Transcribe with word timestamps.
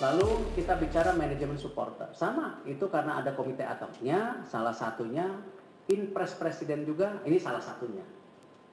Lalu 0.00 0.56
kita 0.56 0.80
bicara 0.80 1.12
manajemen 1.12 1.60
supporter. 1.60 2.08
Sama, 2.16 2.64
itu 2.64 2.88
karena 2.88 3.20
ada 3.20 3.36
komite 3.36 3.60
atapnya, 3.60 4.40
salah 4.48 4.72
satunya 4.72 5.28
impres 5.92 6.40
presiden 6.40 6.88
juga, 6.88 7.20
ini 7.28 7.36
salah 7.36 7.60
satunya. 7.60 8.00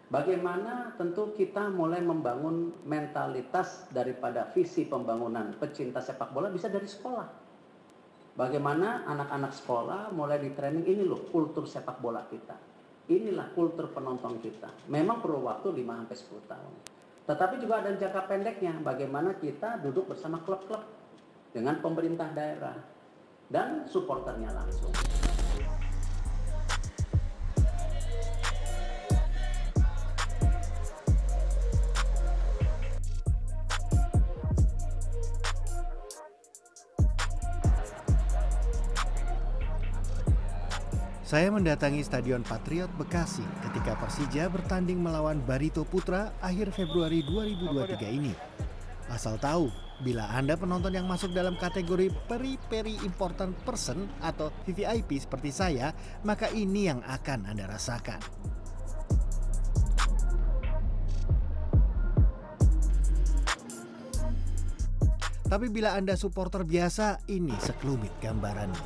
Bagaimana 0.07 0.95
tentu 0.95 1.35
kita 1.35 1.67
mulai 1.67 1.99
membangun 1.99 2.71
mentalitas 2.87 3.91
daripada 3.91 4.47
visi 4.55 4.87
pembangunan 4.87 5.51
pecinta 5.59 5.99
sepak 5.99 6.31
bola 6.31 6.47
bisa 6.47 6.71
dari 6.71 6.87
sekolah. 6.87 7.27
Bagaimana 8.39 9.03
anak-anak 9.03 9.51
sekolah 9.51 10.15
mulai 10.15 10.39
di 10.39 10.55
training 10.55 10.87
ini 10.87 11.03
loh 11.03 11.27
kultur 11.27 11.67
sepak 11.67 11.99
bola 11.99 12.23
kita. 12.23 12.55
Inilah 13.11 13.51
kultur 13.51 13.91
penonton 13.91 14.39
kita. 14.39 14.87
Memang 14.87 15.19
perlu 15.19 15.43
waktu 15.43 15.75
5 15.75 15.83
sampai 15.83 16.15
10 16.15 16.51
tahun. 16.55 16.73
Tetapi 17.27 17.55
juga 17.59 17.83
ada 17.83 17.91
jangka 17.91 18.21
pendeknya 18.31 18.79
bagaimana 18.79 19.35
kita 19.35 19.83
duduk 19.83 20.15
bersama 20.15 20.39
klub-klub 20.39 20.96
dengan 21.57 21.81
pemerintah 21.81 22.29
daerah 22.37 22.77
dan 23.49 23.89
supporternya 23.89 24.53
langsung. 24.53 24.93
Saya 41.27 41.51
mendatangi 41.51 42.07
Stadion 42.07 42.39
Patriot 42.39 42.87
Bekasi 42.95 43.43
ketika 43.59 43.99
Persija 43.99 44.47
bertanding 44.47 45.01
melawan 45.01 45.43
Barito 45.43 45.83
Putra 45.83 46.31
akhir 46.39 46.71
Februari 46.71 47.19
2023 47.19 48.15
ini. 48.15 48.56
Asal 49.07 49.39
tahu, 49.39 49.71
bila 50.03 50.27
Anda 50.35 50.59
penonton 50.59 50.91
yang 50.91 51.07
masuk 51.07 51.31
dalam 51.31 51.55
kategori 51.55 52.11
peri-peri 52.27 52.99
important 53.07 53.55
person 53.63 54.11
atau 54.19 54.51
VVIP 54.67 55.15
seperti 55.15 55.49
saya, 55.49 55.95
maka 56.27 56.51
ini 56.51 56.91
yang 56.91 56.99
akan 57.07 57.47
Anda 57.47 57.71
rasakan. 57.71 58.19
Tapi 65.47 65.71
bila 65.71 65.95
Anda 65.95 66.19
supporter 66.19 66.67
biasa, 66.67 67.23
ini 67.31 67.55
sekelumit 67.63 68.11
gambarannya. 68.19 68.83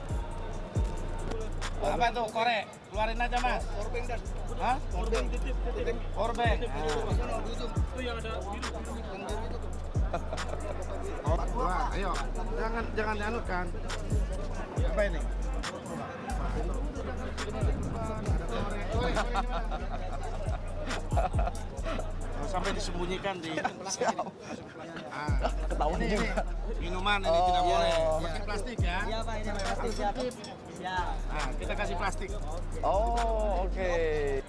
Apa 1.82 2.14
tuh 2.14 2.30
korek? 2.30 2.70
Keluarin 2.94 3.18
aja 3.18 3.38
mas. 3.42 3.66
Powerbank 3.74 4.06
dan. 4.06 4.22
Hah? 4.62 4.78
Powerbank. 4.94 5.26
Powerbank. 6.14 6.58
Itu 6.62 8.00
yang 8.06 8.22
ada 8.22 8.38
biru. 8.54 9.81
Wah, 11.56 11.96
ayo. 11.96 12.12
Jangan 12.60 12.84
jangan 12.96 13.16
dianukan. 13.16 13.66
Apa 14.92 15.02
ini? 15.08 15.22
sampai 22.52 22.76
disembunyikan 22.76 23.40
di 23.40 23.56
Siap. 23.88 24.28
Ah, 25.08 25.40
ketahuan 25.72 26.04
ini, 26.04 26.20
ini 26.20 26.28
minuman 26.82 27.20
ini 27.22 27.30
oh. 27.30 27.46
tidak 27.48 27.64
boleh 27.64 27.96
pakai 28.26 28.42
plastik 28.48 28.78
ya 28.82 28.98
iya 29.06 29.20
pak 29.22 29.36
ini 29.38 29.52
plastik 29.54 29.92
siap 29.94 30.14
siap 30.76 31.14
nah 31.30 31.48
kita 31.62 31.74
kasih 31.78 31.96
plastik 31.96 32.30
oh 32.82 33.68
oke 33.68 33.72
okay. 33.72 34.42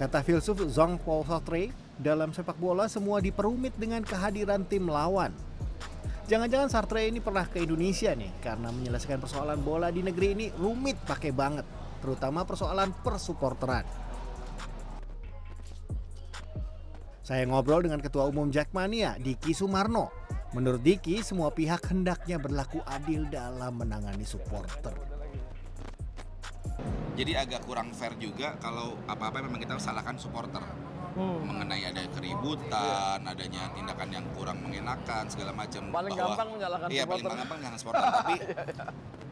Kata 0.00 0.24
filsuf 0.24 0.64
Zhang 0.72 0.96
Paul 0.96 1.28
Sartre, 1.28 1.68
dalam 2.00 2.32
sepak 2.32 2.56
bola 2.56 2.88
semua 2.88 3.20
diperumit 3.20 3.76
dengan 3.76 4.00
kehadiran 4.00 4.64
tim 4.64 4.88
lawan. 4.88 5.36
Jangan-jangan 6.24 6.72
Sartre 6.72 7.10
ini 7.10 7.20
pernah 7.20 7.44
ke 7.44 7.60
Indonesia 7.60 8.14
nih 8.16 8.32
karena 8.40 8.72
menyelesaikan 8.72 9.20
persoalan 9.20 9.60
bola 9.60 9.92
di 9.92 10.00
negeri 10.00 10.28
ini 10.32 10.46
rumit 10.56 10.96
pakai 11.04 11.34
banget, 11.34 11.66
terutama 12.00 12.48
persoalan 12.48 12.96
persupporteran. 13.04 13.84
Saya 17.20 17.46
ngobrol 17.46 17.84
dengan 17.86 18.00
Ketua 18.02 18.26
Umum 18.26 18.50
Jackmania, 18.50 19.14
Diki 19.20 19.54
Sumarno. 19.54 20.19
Menurut 20.50 20.82
Diki, 20.82 21.22
semua 21.22 21.54
pihak 21.54 21.94
hendaknya 21.94 22.34
berlaku 22.34 22.82
adil 22.82 23.22
dalam 23.30 23.70
menangani 23.78 24.26
supporter. 24.26 24.90
Jadi 27.14 27.38
agak 27.38 27.62
kurang 27.70 27.94
fair 27.94 28.18
juga 28.18 28.58
kalau 28.58 28.98
apa-apa 29.06 29.46
memang 29.46 29.62
kita 29.62 29.78
salahkan 29.78 30.18
supporter 30.18 30.64
hmm. 31.14 31.38
mengenai 31.46 31.86
ada 31.86 32.02
keributan, 32.10 33.22
adanya 33.22 33.70
tindakan 33.78 34.10
yang 34.10 34.26
kurang 34.34 34.58
mengenakan 34.58 35.30
segala 35.30 35.54
macam. 35.54 35.86
Paling 35.86 36.12
bahwa, 36.18 36.26
gampang 36.34 36.48
menyalahkan 36.58 36.88
iya, 36.90 37.02
supporter. 37.06 37.22
paling 37.22 37.38
gampang 37.38 37.58
menyalahkan 37.62 37.80
supporter. 37.80 38.02
Tapi 38.18 38.34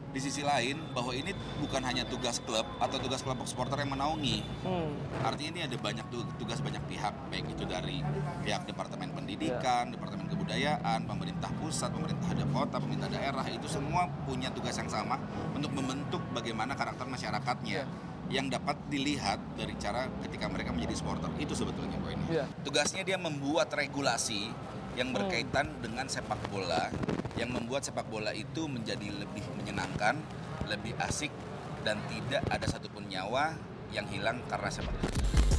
di 0.09 0.19
sisi 0.23 0.41
lain 0.41 0.81
bahwa 0.89 1.13
ini 1.13 1.37
bukan 1.61 1.85
hanya 1.85 2.01
tugas 2.09 2.41
klub 2.41 2.65
atau 2.81 2.97
tugas 2.97 3.21
kelompok 3.21 3.45
supporter 3.45 3.77
yang 3.77 3.93
menaungi. 3.93 4.41
Hmm. 4.65 4.97
Artinya 5.21 5.49
ini 5.59 5.61
ada 5.69 5.77
banyak 5.77 6.05
tugas 6.41 6.63
banyak 6.65 6.81
pihak, 6.89 7.13
baik 7.29 7.45
itu 7.53 7.63
dari 7.69 8.01
pihak 8.41 8.65
departemen 8.65 9.08
pendidikan, 9.39 9.87
yeah. 9.87 9.93
departemen 9.95 10.27
kebudayaan, 10.27 10.99
pemerintah 11.07 11.49
pusat, 11.63 11.89
pemerintah 11.95 12.27
ada 12.27 12.45
kota, 12.51 12.75
pemerintah 12.75 13.07
daerah 13.07 13.45
itu 13.47 13.67
semua 13.71 14.11
punya 14.27 14.51
tugas 14.51 14.75
yang 14.75 14.91
sama 14.91 15.15
untuk 15.55 15.71
membentuk 15.71 16.19
bagaimana 16.35 16.75
karakter 16.75 17.07
masyarakatnya. 17.07 17.87
Yeah 17.87 17.89
yang 18.29 18.45
dapat 18.45 18.77
dilihat 18.93 19.41
dari 19.57 19.73
cara 19.81 20.05
ketika 20.21 20.45
mereka 20.45 20.69
menjadi 20.69 21.01
supporter 21.01 21.33
itu 21.41 21.57
sebetulnya 21.57 21.97
poinnya. 21.97 22.29
Yeah. 22.29 22.47
Tugasnya 22.61 23.01
dia 23.01 23.17
membuat 23.17 23.73
regulasi 23.73 24.53
yang 24.93 25.09
berkaitan 25.17 25.65
hmm. 25.65 25.81
dengan 25.81 26.05
sepak 26.05 26.37
bola 26.53 26.93
yang 27.41 27.49
membuat 27.49 27.89
sepak 27.89 28.05
bola 28.05 28.29
itu 28.37 28.69
menjadi 28.69 29.09
lebih 29.25 29.41
menyenangkan, 29.57 30.21
lebih 30.69 30.93
asik 31.01 31.33
dan 31.81 31.97
tidak 32.05 32.45
ada 32.53 32.69
satupun 32.69 33.09
nyawa 33.09 33.57
yang 33.97 34.05
hilang 34.13 34.37
karena 34.45 34.69
sepak 34.69 34.93
bola. 34.93 35.58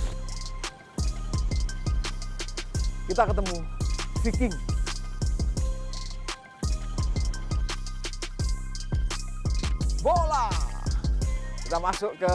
Kita 3.10 3.26
ketemu 3.26 3.59
Viking. 4.22 4.54
Bola 10.00 10.47
kita 11.70 11.78
masuk 11.87 12.12
ke 12.19 12.34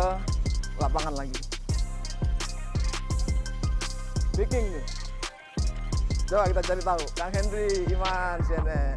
lapangan 0.79 1.11
lagi 1.11 1.35
Viking 4.39 4.65
nih 4.71 4.85
coba 6.23 6.47
kita 6.47 6.61
cari 6.63 6.81
tahu 6.87 7.03
Kang 7.19 7.31
Henry 7.35 7.67
Iman 7.91 8.39
CNN 8.47 8.95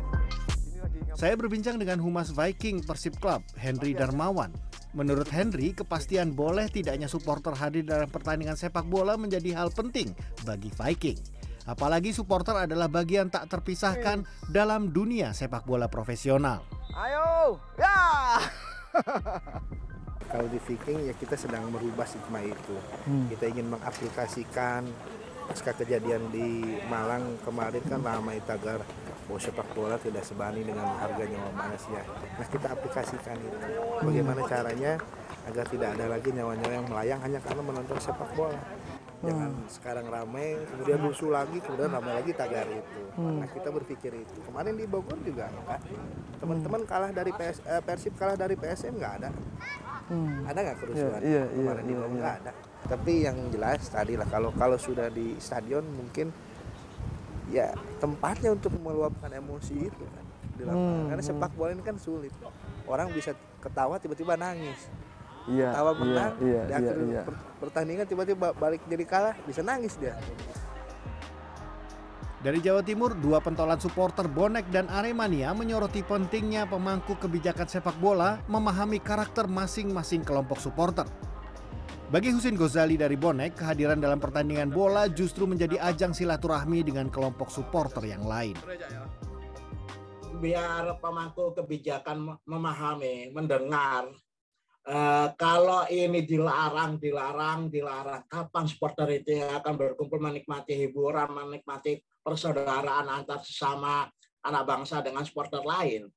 saya 1.19 1.35
berbincang 1.35 1.75
dengan 1.75 1.99
Humas 1.99 2.31
Viking 2.31 2.87
Persib 2.87 3.19
Club, 3.19 3.43
Henry 3.59 3.91
Darmawan. 3.91 4.55
Menurut 4.95 5.27
Henry, 5.27 5.75
kepastian 5.75 6.31
boleh 6.31 6.71
tidaknya 6.71 7.11
supporter 7.11 7.51
hadir 7.59 7.83
dalam 7.83 8.07
pertandingan 8.07 8.55
sepak 8.55 8.87
bola 8.87 9.19
menjadi 9.19 9.51
hal 9.59 9.75
penting 9.75 10.15
bagi 10.47 10.71
Viking. 10.71 11.19
Apalagi 11.69 12.17
supporter 12.17 12.57
adalah 12.65 12.89
bagian 12.89 13.29
tak 13.29 13.53
terpisahkan 13.53 14.25
dalam 14.49 14.89
dunia 14.89 15.37
sepak 15.37 15.69
bola 15.69 15.93
profesional. 15.93 16.65
Ayo, 16.97 17.61
ya! 17.77 18.01
kalau 20.33 20.47
di 20.49 20.61
Viking 20.61 21.09
ya 21.09 21.15
kita 21.17 21.37
sedang 21.37 21.69
merubah 21.73 22.09
stigma 22.09 22.41
itu. 22.45 22.77
Hmm. 23.09 23.29
Kita 23.33 23.49
ingin 23.49 23.69
mengaplikasikan 23.69 24.85
pasca 25.49 25.73
kejadian 25.73 26.29
di 26.29 26.77
Malang 26.93 27.41
kemarin 27.45 27.81
kan 27.89 28.01
ramai 28.05 28.41
tagar 28.45 28.85
bahwa 29.29 29.41
sepak 29.41 29.69
bola 29.77 30.01
tidak 30.01 30.25
sebanding 30.25 30.69
dengan 30.69 30.89
harga 31.01 31.25
nyawa 31.25 31.53
manusia. 31.53 32.01
Nah 32.37 32.49
kita 32.49 32.73
aplikasikan 32.73 33.37
itu. 33.41 33.57
Bagaimana 34.05 34.41
caranya 34.45 34.97
agar 35.49 35.65
tidak 35.69 35.97
ada 35.97 36.05
lagi 36.13 36.29
nyawa-nyawa 36.33 36.73
yang 36.73 36.87
melayang 36.89 37.21
hanya 37.25 37.41
karena 37.41 37.63
menonton 37.65 37.99
sepak 38.01 38.29
bola. 38.37 38.61
Jangan 39.19 39.51
hmm. 39.51 39.67
sekarang 39.67 40.07
ramai, 40.07 40.55
kemudian 40.71 40.99
rusuh 41.03 41.35
lagi, 41.35 41.59
kemudian 41.59 41.91
ramai 41.91 42.23
lagi 42.23 42.31
tagar 42.39 42.71
itu. 42.71 43.03
Hmm. 43.19 43.43
Nah 43.43 43.49
kita 43.51 43.75
berpikir 43.75 44.15
itu. 44.15 44.39
Kemarin 44.47 44.79
di 44.79 44.87
Bogor 44.87 45.19
juga 45.27 45.51
enggak. 45.51 45.83
Teman-teman 46.39 46.87
kalah 46.87 47.11
dari 47.11 47.35
PS, 47.35 47.59
eh, 47.67 47.83
Persib 47.83 48.15
kalah 48.15 48.39
dari 48.39 48.55
PSM 48.55 48.95
nggak 48.95 49.15
ada 49.19 49.31
hmm. 50.11 50.49
ada 50.49 50.59
nggak 50.59 50.79
kerusuhan 50.81 51.21
yeah, 51.23 51.45
yeah, 51.45 51.47
kemarin 51.53 51.85
yeah, 51.85 51.89
di 51.89 51.95
yeah, 51.95 52.09
nggak 52.19 52.35
ada 52.43 52.53
tapi 52.89 53.13
yang 53.27 53.37
jelas 53.53 53.81
tadi 53.91 54.15
lah 54.17 54.29
kalau 54.29 54.51
kalau 54.57 54.79
sudah 54.81 55.13
di 55.13 55.37
stadion 55.39 55.85
mungkin 55.85 56.33
ya 57.53 57.73
tempatnya 58.01 58.53
untuk 58.53 58.77
meluapkan 58.81 59.33
emosi 59.33 59.89
itu 59.89 60.05
kan 60.05 60.25
di 60.59 60.63
lapangan 60.67 60.91
hmm, 60.91 61.09
karena 61.13 61.23
sepak 61.23 61.53
bola 61.55 61.71
ini 61.73 61.85
kan 61.85 61.97
sulit 62.01 62.33
orang 62.89 63.09
bisa 63.13 63.33
ketawa 63.61 64.01
tiba-tiba 64.01 64.37
nangis 64.37 64.89
iya, 65.49 65.69
ketawa 65.73 65.91
iya, 65.93 65.99
menang 66.01 66.33
iya, 66.39 66.49
iya, 66.49 66.63
di 66.63 66.73
akhir 66.77 66.97
iya, 66.97 67.07
iya. 67.09 67.23
pertandingan 67.59 68.07
tiba-tiba 68.07 68.47
balik 68.55 68.81
jadi 68.87 69.05
kalah 69.09 69.35
bisa 69.49 69.61
nangis 69.65 69.97
dia 69.97 70.15
Dari 72.39 72.63
Jawa 72.63 72.87
Timur, 72.87 73.19
dua 73.19 73.43
pentolan 73.43 73.83
supporter 73.83 74.31
bonek 74.31 74.71
dan 74.71 74.87
Aremania 74.87 75.51
menyoroti 75.51 76.07
pentingnya 76.07 76.71
pemangku 76.71 77.19
kebijakan 77.19 77.67
sepak 77.67 77.99
bola 77.99 78.39
memahami 78.47 79.03
karakter 79.03 79.51
masing-masing 79.51 80.23
kelompok 80.23 80.63
supporter. 80.63 81.03
Bagi 82.15 82.31
Husin 82.31 82.55
Gozali 82.55 82.95
dari 82.95 83.19
Bonek, 83.19 83.59
kehadiran 83.59 83.99
dalam 83.99 84.23
pertandingan 84.23 84.71
bola 84.71 85.11
justru 85.11 85.51
menjadi 85.51 85.77
ajang 85.83 86.15
silaturahmi 86.15 86.87
dengan 86.87 87.11
kelompok 87.11 87.51
supporter 87.51 88.07
yang 88.07 88.23
lain. 88.23 88.55
Biar 90.39 90.95
pemangku 91.03 91.59
kebijakan 91.59 92.39
memahami, 92.47 93.35
mendengar 93.35 94.15
Uh, 94.89 95.29
kalau 95.37 95.85
ini 95.93 96.25
dilarang, 96.25 96.97
dilarang, 96.97 97.69
dilarang, 97.69 98.25
kapan 98.25 98.65
supporter 98.65 99.21
itu 99.21 99.37
akan 99.37 99.77
berkumpul 99.77 100.17
menikmati 100.17 100.81
hiburan, 100.81 101.29
menikmati 101.29 102.01
persaudaraan 102.25 103.05
antar 103.05 103.45
sesama 103.45 104.09
anak 104.49 104.65
bangsa 104.65 105.05
dengan 105.05 105.29
supporter 105.29 105.61
lain? 105.61 106.09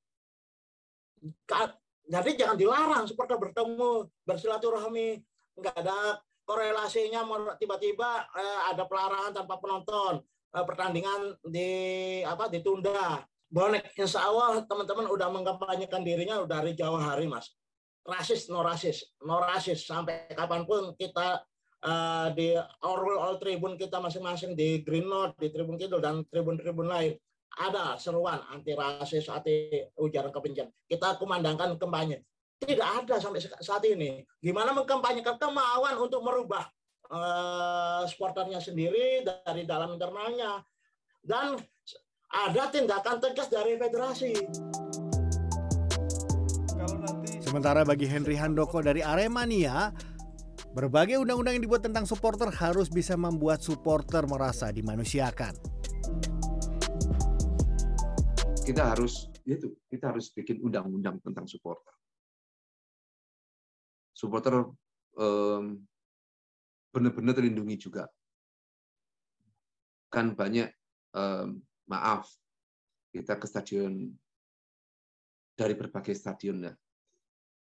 Jadi 2.08 2.30
jangan 2.40 2.56
dilarang 2.56 3.04
supporter 3.12 3.36
bertemu, 3.44 4.08
bersilaturahmi, 4.24 5.20
nggak 5.60 5.76
ada 5.76 6.24
korelasinya 6.48 7.28
tiba-tiba 7.60 8.24
uh, 8.24 8.72
ada 8.72 8.88
pelarangan 8.88 9.36
tanpa 9.36 9.60
penonton, 9.60 10.24
uh, 10.56 10.64
pertandingan 10.64 11.36
di 11.44 11.70
apa 12.24 12.48
ditunda. 12.48 13.20
Bonek, 13.52 13.92
insya 14.00 14.32
Allah 14.32 14.64
teman-teman 14.64 15.12
udah 15.12 15.28
mengkampanyekan 15.28 16.08
dirinya 16.08 16.40
udah 16.40 16.64
dari 16.64 16.72
jauh 16.72 16.96
hari, 16.96 17.28
mas 17.28 17.52
rasis 18.06 18.50
no 18.50 18.66
rasis 18.66 19.18
no 19.26 19.42
rasis. 19.42 19.86
Sampai 19.86 20.30
kapan 20.34 20.66
pun 20.66 20.94
kita 20.98 21.42
uh, 21.86 22.28
di 22.34 22.54
all 22.58 23.00
all 23.18 23.36
tribun 23.38 23.78
kita 23.78 24.02
masing-masing 24.02 24.54
di 24.54 24.82
Green 24.82 25.10
Note 25.10 25.38
di 25.38 25.50
Tribun 25.50 25.78
Kidul 25.78 26.02
dan 26.02 26.26
tribun-tribun 26.30 26.88
lain 26.90 27.14
ada 27.60 28.00
seruan 28.00 28.40
anti 28.48 28.72
rasis 28.72 29.28
anti 29.28 29.84
ujaran 30.00 30.32
kebencian. 30.32 30.72
Kita 30.88 31.20
kumandangkan 31.20 31.76
kampanye. 31.76 32.24
Tidak 32.62 32.86
ada 33.04 33.18
sampai 33.18 33.42
saat 33.42 33.84
ini. 33.90 34.22
Gimana 34.38 34.72
mengkampanyekan 34.72 35.42
kemauan 35.42 35.98
untuk 35.98 36.22
merubah 36.22 36.70
uh, 37.10 38.06
supporternya 38.06 38.62
sendiri 38.62 39.26
dari 39.26 39.66
dalam 39.66 39.98
internalnya. 39.98 40.62
Dan 41.22 41.58
ada 42.32 42.64
tindakan 42.70 43.18
tegas 43.18 43.50
dari 43.50 43.76
federasi. 43.82 44.32
Sementara 47.42 47.84
bagi 47.84 48.08
Henry 48.08 48.40
Handoko 48.40 48.80
dari 48.80 49.04
Aremania, 49.04 49.92
berbagai 50.72 51.20
undang-undang 51.20 51.60
yang 51.60 51.66
dibuat 51.68 51.84
tentang 51.84 52.08
supporter 52.08 52.48
harus 52.48 52.88
bisa 52.88 53.20
membuat 53.20 53.60
supporter 53.60 54.24
merasa 54.24 54.72
dimanusiakan. 54.72 55.54
Kita 58.64 58.96
harus 58.96 59.28
itu 59.44 59.74
kita 59.92 60.16
harus 60.16 60.32
bikin 60.32 60.64
undang-undang 60.64 61.20
tentang 61.20 61.44
supporter. 61.44 61.92
Supporter 64.16 64.70
um, 65.20 65.82
benar-benar 66.94 67.36
terlindungi 67.36 67.76
juga. 67.90 68.08
Kan 70.08 70.38
banyak 70.38 70.72
um, 71.18 71.60
maaf 71.90 72.32
kita 73.12 73.36
ke 73.36 73.46
stadion 73.50 74.16
dari 75.62 75.78
berbagai 75.78 76.18
stadion 76.18 76.66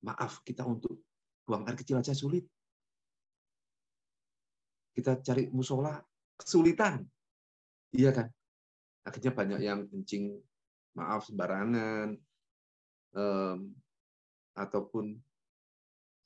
maaf 0.03 0.43
kita 0.43 0.67
untuk 0.67 0.99
buang 1.47 1.63
air 1.63 1.79
kecil 1.79 2.03
aja 2.03 2.11
sulit. 2.11 2.43
Kita 4.91 5.23
cari 5.23 5.47
musola 5.55 5.95
kesulitan. 6.35 6.99
Iya 7.95 8.11
kan? 8.11 8.27
Akhirnya 9.07 9.31
banyak 9.31 9.59
yang 9.63 9.87
kencing 9.87 10.35
maaf 10.99 11.23
sembarangan 11.31 12.19
um, 13.15 13.71
ataupun 14.51 15.15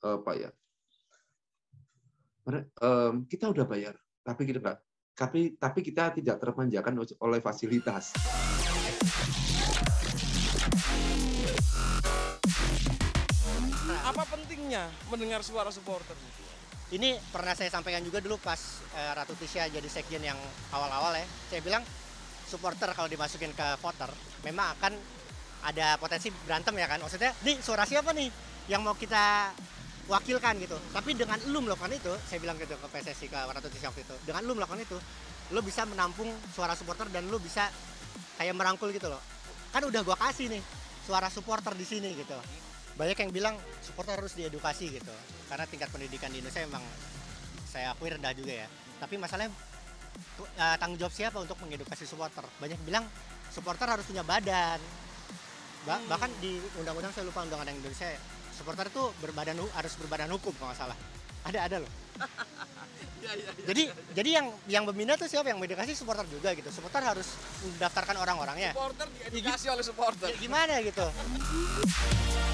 apa 0.02 0.32
ya? 0.34 0.50
Um, 2.82 3.22
kita 3.30 3.54
udah 3.54 3.62
bayar, 3.62 3.94
tapi 4.26 4.50
kita. 4.50 4.82
Tapi 5.14 5.54
tapi 5.60 5.80
kita 5.84 6.10
tidak 6.18 6.42
terpanjakan 6.42 7.06
oleh 7.22 7.38
fasilitas. 7.38 8.10
Apa 14.12 14.28
pentingnya 14.28 14.92
mendengar 15.08 15.40
suara 15.40 15.72
supporter? 15.72 16.12
Ini 16.92 17.16
pernah 17.32 17.56
saya 17.56 17.72
sampaikan 17.72 18.04
juga 18.04 18.20
dulu 18.20 18.36
pas 18.36 18.60
uh, 18.92 19.12
Ratu 19.16 19.32
Tisha 19.40 19.64
jadi 19.72 19.88
sekjen 19.88 20.20
yang 20.20 20.36
awal-awal 20.68 21.16
ya. 21.16 21.24
Saya 21.48 21.64
bilang 21.64 21.80
supporter 22.44 22.92
kalau 22.92 23.08
dimasukin 23.08 23.56
ke 23.56 23.64
voter 23.80 24.12
memang 24.44 24.76
akan 24.76 24.92
ada 25.64 25.96
potensi 25.96 26.28
berantem 26.28 26.76
ya 26.76 26.84
kan. 26.84 27.00
Maksudnya, 27.00 27.32
nih 27.40 27.56
suara 27.64 27.88
siapa 27.88 28.12
nih 28.12 28.28
yang 28.68 28.84
mau 28.84 28.92
kita 28.92 29.56
wakilkan 30.12 30.60
gitu. 30.60 30.76
Tapi 30.92 31.16
dengan 31.16 31.40
lu 31.48 31.64
melakukan 31.64 31.96
itu, 31.96 32.12
saya 32.28 32.36
bilang 32.36 32.60
gitu 32.60 32.76
ke 32.76 32.86
PSSI 32.92 33.32
ke 33.32 33.38
Ratu 33.40 33.72
Tisha 33.72 33.88
waktu 33.88 34.04
itu. 34.04 34.14
Dengan 34.28 34.44
lu 34.44 34.52
melakukan 34.52 34.84
itu, 34.84 35.00
lu 35.56 35.64
bisa 35.64 35.88
menampung 35.88 36.28
suara 36.52 36.76
supporter 36.76 37.08
dan 37.08 37.24
lu 37.32 37.40
bisa 37.40 37.72
kayak 38.36 38.52
merangkul 38.52 38.92
gitu 38.92 39.08
loh. 39.08 39.24
Kan 39.72 39.88
udah 39.88 40.04
gua 40.04 40.20
kasih 40.20 40.52
nih 40.52 40.60
suara 41.08 41.32
supporter 41.32 41.72
di 41.72 41.88
sini 41.88 42.12
gitu 42.12 42.36
banyak 42.96 43.16
yang 43.16 43.30
bilang 43.32 43.54
supporter 43.80 44.20
harus 44.20 44.36
diedukasi 44.36 44.92
gitu. 44.92 45.14
Karena 45.48 45.64
tingkat 45.68 45.88
pendidikan 45.92 46.28
di 46.32 46.40
Indonesia 46.40 46.64
memang 46.64 46.84
saya 47.68 47.96
akui 47.96 48.12
rendah 48.12 48.32
juga 48.36 48.64
ya. 48.64 48.68
Tapi 49.00 49.16
masalahnya 49.16 49.52
uh, 50.60 50.76
tanggung 50.76 51.00
jawab 51.00 51.14
siapa 51.14 51.38
untuk 51.40 51.56
mengedukasi 51.64 52.04
supporter? 52.04 52.44
Banyak 52.60 52.76
yang 52.76 52.86
bilang 52.86 53.04
supporter 53.48 53.88
harus 53.88 54.04
punya 54.04 54.24
badan. 54.24 54.80
Ba 55.82 55.98
hmm. 55.98 56.06
bahkan 56.06 56.30
di 56.38 56.60
undang-undang 56.78 57.10
saya 57.10 57.26
lupa 57.26 57.42
undang-undang 57.42 57.74
Indonesia 57.74 58.06
supporter 58.52 58.86
itu 58.92 59.02
berbadan 59.18 59.56
harus 59.74 59.92
berbadan 59.96 60.30
hukum 60.36 60.52
kalau 60.60 60.70
nggak 60.70 60.78
salah. 60.78 60.96
Ada 61.48 61.58
ada 61.68 61.76
loh. 61.82 61.92
Ya, 63.22 63.38
ya, 63.38 63.54
ya, 63.54 63.62
jadi 63.70 63.82
jadi 64.18 64.30
yang 64.34 64.46
yang 64.66 64.82
membina 64.82 65.14
tuh 65.14 65.30
siapa? 65.30 65.46
Yang 65.46 65.62
mengedukasi 65.62 65.94
supporter 65.94 66.26
juga 66.26 66.58
gitu. 66.58 66.66
Supporter 66.74 67.06
harus 67.06 67.38
mendaftarkan 67.62 68.18
orang-orangnya. 68.18 68.74
Supporter 68.74 69.06
diedukasi 69.30 69.70
oleh 69.70 69.84
supporter. 69.86 70.34
Gimana 70.42 70.82
gitu 70.82 71.06